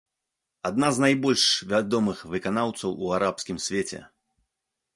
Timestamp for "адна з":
0.69-1.03